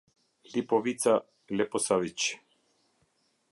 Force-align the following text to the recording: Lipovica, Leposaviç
Lipovica, 0.53 1.13
Leposaviç 1.53 2.33